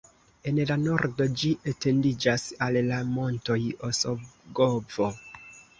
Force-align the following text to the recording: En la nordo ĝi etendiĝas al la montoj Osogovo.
En 0.51 0.59
la 0.69 0.77
nordo 0.83 1.27
ĝi 1.41 1.51
etendiĝas 1.73 2.47
al 2.69 2.81
la 2.89 2.99
montoj 3.13 3.61
Osogovo. 3.91 5.17